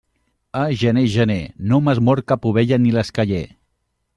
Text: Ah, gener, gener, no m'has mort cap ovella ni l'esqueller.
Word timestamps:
Ah, 0.61 0.69
gener, 0.83 1.03
gener, 1.17 1.43
no 1.73 1.79
m'has 1.87 2.03
mort 2.09 2.27
cap 2.33 2.51
ovella 2.53 2.81
ni 2.87 2.95
l'esqueller. 2.97 3.47